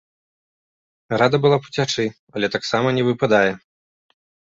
[1.21, 2.05] Рада была б уцячы,
[2.39, 3.51] але таксама не выпадае.